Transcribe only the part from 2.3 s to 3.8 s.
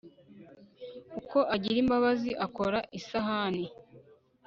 akora isahanii